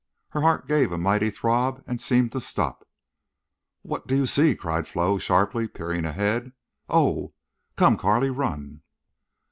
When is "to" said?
2.31-2.41